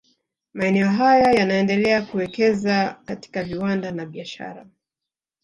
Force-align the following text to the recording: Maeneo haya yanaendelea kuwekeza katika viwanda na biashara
Maeneo 0.53 0.87
haya 0.89 1.31
yanaendelea 1.31 2.01
kuwekeza 2.01 2.97
katika 3.05 3.43
viwanda 3.43 3.91
na 3.91 4.05
biashara 4.05 4.67